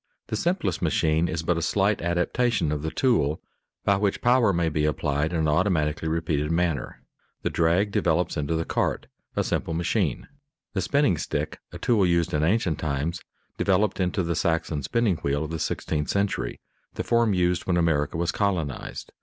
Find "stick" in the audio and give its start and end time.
11.19-11.59